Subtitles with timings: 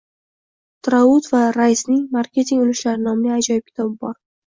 [0.87, 4.23] —Traut va Raysning «Marketing urushlari» nomli ajoyib kitobi bor.